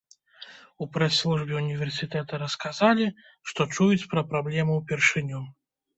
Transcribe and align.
У 0.85 0.85
прэс-службе 0.93 1.53
ўніверсітэта 1.57 2.39
расказалі, 2.43 3.05
што 3.53 3.61
чуюць 3.77 4.09
пра 4.15 4.21
праблему 4.33 4.71
ўпершыню. 4.81 5.39